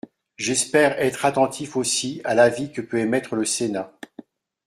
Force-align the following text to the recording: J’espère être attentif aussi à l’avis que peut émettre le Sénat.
J’espère 0.35 0.99
être 0.99 1.25
attentif 1.25 1.75
aussi 1.75 2.21
à 2.23 2.33
l’avis 2.33 2.71
que 2.71 2.81
peut 2.81 2.97
émettre 2.97 3.35
le 3.35 3.45
Sénat. 3.45 3.93